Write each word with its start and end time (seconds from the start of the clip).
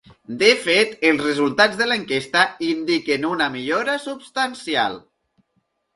De 0.37 0.47
fet, 0.61 0.95
els 1.09 1.19
resultats 1.25 1.77
de 1.83 1.87
l’enquesta 1.91 2.45
indiquen 2.69 3.29
una 3.33 3.51
millora 3.59 3.99
substancial. 4.07 4.99